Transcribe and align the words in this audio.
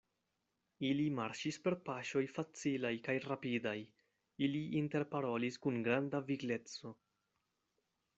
Ili 0.87 1.03
marŝis 1.17 1.57
per 1.65 1.75
paŝoj 1.89 2.23
facilaj 2.37 2.91
kaj 3.07 3.15
rapidaj, 3.25 3.75
ili 4.47 4.63
interparolis 4.81 5.61
kun 5.67 5.77
granda 5.89 6.23
vigleco. 6.31 6.95